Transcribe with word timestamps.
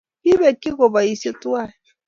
kibekyi 0.23 0.69
koboisio 0.77 1.31
tuwai 1.41 1.71